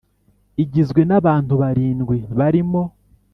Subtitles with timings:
[0.63, 2.81] Igizwe n abantu barindwi barimo